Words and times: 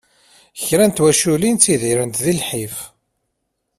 Kra 0.65 0.85
n 0.89 0.91
twaculin 0.91 1.57
ttidirent 1.57 2.21
di 2.23 2.33
lḥif. 2.39 2.75